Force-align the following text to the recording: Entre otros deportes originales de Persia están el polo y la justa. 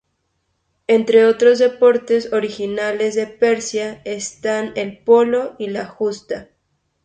Entre 0.87 1.27
otros 1.27 1.59
deportes 1.59 2.33
originales 2.33 3.13
de 3.13 3.27
Persia 3.27 4.01
están 4.03 4.73
el 4.75 4.97
polo 4.97 5.55
y 5.59 5.67
la 5.67 5.85
justa. 5.85 6.49